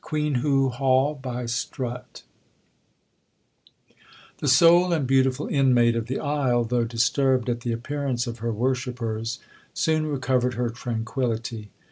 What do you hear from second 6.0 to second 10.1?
the isle, though disturbed at the appearance of her worshippers, soon